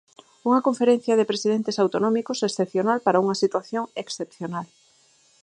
[0.47, 4.67] Unha conferencia de presidentes autonómicos excepcional para unha situación excepcional.